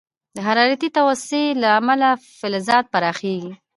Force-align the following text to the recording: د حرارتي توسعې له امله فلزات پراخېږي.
د 0.35 0.37
حرارتي 0.47 0.89
توسعې 0.97 1.47
له 1.61 1.67
امله 1.79 2.09
فلزات 2.39 2.85
پراخېږي. 2.93 3.53